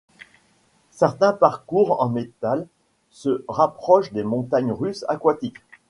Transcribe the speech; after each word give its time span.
Certains 0.89 1.31
parcours 1.31 2.01
en 2.01 2.09
métal 2.09 2.65
se 3.11 3.45
rapprochent 3.47 4.11
des 4.13 4.23
montagnes 4.23 4.71
russes 4.71 5.05
aquatiques. 5.07 5.61